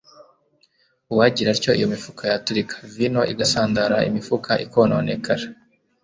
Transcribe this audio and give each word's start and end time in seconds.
uwagira 1.11 1.49
atyo, 1.55 1.71
iyo 1.77 1.87
mifuka 1.93 2.21
yaturika, 2.31 2.75
vino 2.95 3.21
igasandara 3.31 3.97
imifuka 4.09 4.51
ikononekara." 4.65 5.45